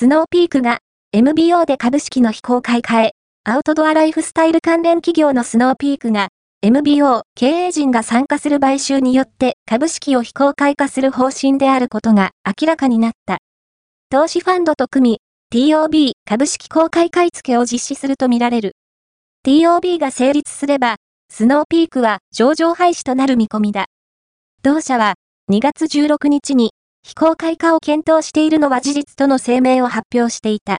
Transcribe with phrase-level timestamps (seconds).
[0.00, 0.78] スノーピークが
[1.12, 3.12] MBO で株式の非公開化へ、
[3.44, 6.28] アウトドアライフスタイル関連企業のスノーピークが
[6.62, 13.40] MBO 経営陣が参加する買収によって株式を非公開化する方針であることが明らかになった。
[14.08, 15.20] 投資ファンドと組
[15.52, 18.76] み、TOB 株式公開買い付けを実施するとみられる。
[19.46, 20.96] TOB が成立すれば、
[21.28, 23.84] スノーピークは上場廃止となる見込みだ。
[24.62, 25.16] 同社は
[25.52, 26.70] 2月16日に
[27.02, 30.78] 非公開化を検討しているのは事実との声明を発表していた。